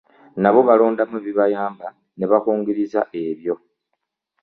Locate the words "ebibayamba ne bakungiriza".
1.21-3.01